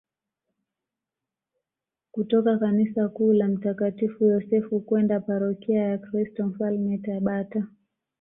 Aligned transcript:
kutoka 2.11 2.57
kanisa 2.57 3.09
kuu 3.09 3.33
la 3.33 3.47
mtakatifu 3.47 4.25
Yosefu 4.25 4.79
kwenda 4.79 5.19
parokia 5.19 5.79
ya 5.81 5.97
Kristo 5.97 6.47
Mfalme 6.47 6.97
Tabata 6.97 7.67